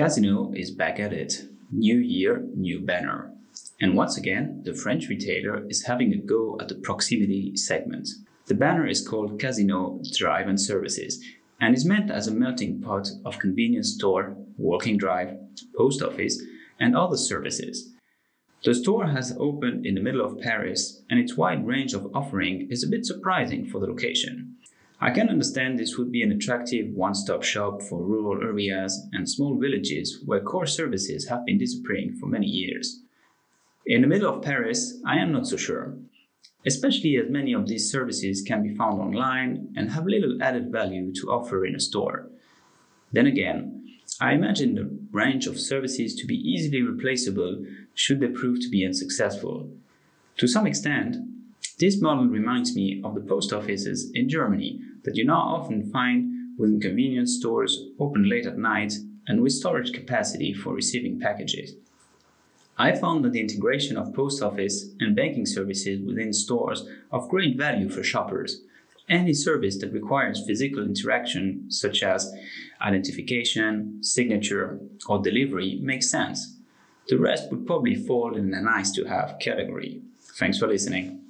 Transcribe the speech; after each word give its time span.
Casino 0.00 0.50
is 0.54 0.70
back 0.70 0.98
at 0.98 1.12
it. 1.12 1.44
New 1.70 1.98
year, 1.98 2.42
new 2.56 2.80
banner. 2.80 3.34
And 3.82 3.94
once 3.94 4.16
again, 4.16 4.62
the 4.64 4.72
French 4.72 5.10
retailer 5.10 5.68
is 5.68 5.84
having 5.84 6.14
a 6.14 6.16
go 6.16 6.56
at 6.58 6.68
the 6.68 6.76
proximity 6.76 7.54
segment. 7.54 8.08
The 8.46 8.54
banner 8.54 8.86
is 8.86 9.06
called 9.06 9.38
Casino 9.38 10.00
Drive 10.16 10.48
and 10.48 10.58
Services 10.58 11.22
and 11.60 11.74
is 11.74 11.84
meant 11.84 12.10
as 12.10 12.26
a 12.26 12.34
melting 12.34 12.80
pot 12.80 13.10
of 13.26 13.38
convenience 13.38 13.92
store, 13.92 14.38
walking 14.56 14.96
drive, 14.96 15.36
post 15.76 16.00
office, 16.00 16.42
and 16.80 16.96
other 16.96 17.18
services. 17.18 17.92
The 18.64 18.74
store 18.74 19.08
has 19.08 19.36
opened 19.38 19.84
in 19.84 19.96
the 19.96 20.00
middle 20.00 20.24
of 20.24 20.40
Paris, 20.40 21.02
and 21.10 21.20
its 21.20 21.36
wide 21.36 21.66
range 21.66 21.92
of 21.92 22.10
offering 22.14 22.68
is 22.70 22.82
a 22.82 22.88
bit 22.88 23.04
surprising 23.04 23.66
for 23.66 23.80
the 23.80 23.86
location. 23.86 24.56
I 25.02 25.10
can 25.10 25.30
understand 25.30 25.78
this 25.78 25.96
would 25.96 26.12
be 26.12 26.22
an 26.22 26.30
attractive 26.30 26.92
one 26.92 27.14
stop 27.14 27.42
shop 27.42 27.80
for 27.80 28.02
rural 28.02 28.46
areas 28.46 29.00
and 29.12 29.26
small 29.26 29.58
villages 29.58 30.22
where 30.26 30.40
core 30.40 30.66
services 30.66 31.26
have 31.28 31.46
been 31.46 31.56
disappearing 31.56 32.16
for 32.16 32.26
many 32.26 32.46
years. 32.46 33.00
In 33.86 34.02
the 34.02 34.06
middle 34.06 34.34
of 34.34 34.42
Paris, 34.42 35.00
I 35.06 35.16
am 35.16 35.32
not 35.32 35.46
so 35.46 35.56
sure, 35.56 35.96
especially 36.66 37.16
as 37.16 37.30
many 37.30 37.54
of 37.54 37.66
these 37.66 37.90
services 37.90 38.42
can 38.42 38.62
be 38.62 38.76
found 38.76 39.00
online 39.00 39.72
and 39.74 39.90
have 39.90 40.04
little 40.06 40.36
added 40.42 40.70
value 40.70 41.14
to 41.14 41.30
offer 41.30 41.64
in 41.64 41.74
a 41.74 41.80
store. 41.80 42.28
Then 43.10 43.26
again, 43.26 43.82
I 44.20 44.34
imagine 44.34 44.74
the 44.74 44.90
range 45.12 45.46
of 45.46 45.58
services 45.58 46.14
to 46.16 46.26
be 46.26 46.36
easily 46.36 46.82
replaceable 46.82 47.64
should 47.94 48.20
they 48.20 48.28
prove 48.28 48.60
to 48.60 48.68
be 48.68 48.84
unsuccessful. 48.84 49.70
To 50.36 50.46
some 50.46 50.66
extent, 50.66 51.16
this 51.80 52.00
model 52.00 52.26
reminds 52.26 52.76
me 52.76 53.00
of 53.02 53.14
the 53.14 53.22
post 53.22 53.54
offices 53.54 54.10
in 54.12 54.28
Germany 54.28 54.80
that 55.04 55.16
you 55.16 55.24
now 55.24 55.40
often 55.40 55.90
find 55.90 56.58
within 56.58 56.78
convenience 56.78 57.36
stores 57.36 57.86
open 57.98 58.28
late 58.28 58.44
at 58.44 58.58
night 58.58 58.92
and 59.26 59.40
with 59.42 59.52
storage 59.52 59.92
capacity 59.94 60.52
for 60.52 60.74
receiving 60.74 61.18
packages. 61.18 61.74
I 62.76 62.92
found 62.92 63.24
that 63.24 63.32
the 63.32 63.40
integration 63.40 63.96
of 63.96 64.14
post 64.14 64.42
office 64.42 64.90
and 65.00 65.16
banking 65.16 65.46
services 65.46 66.00
within 66.06 66.34
stores 66.34 66.86
of 67.10 67.30
great 67.30 67.56
value 67.56 67.88
for 67.88 68.02
shoppers. 68.02 68.60
Any 69.08 69.32
service 69.32 69.78
that 69.78 69.92
requires 69.92 70.44
physical 70.46 70.82
interaction, 70.82 71.70
such 71.70 72.02
as 72.02 72.30
identification, 72.82 74.02
signature, 74.02 74.80
or 75.08 75.22
delivery, 75.22 75.78
makes 75.82 76.10
sense. 76.10 76.56
The 77.08 77.18
rest 77.18 77.50
would 77.50 77.66
probably 77.66 77.94
fall 77.94 78.36
in 78.36 78.52
a 78.52 78.60
nice 78.60 78.90
to 78.92 79.04
have 79.04 79.38
category. 79.40 80.02
Thanks 80.38 80.58
for 80.58 80.66
listening. 80.66 81.29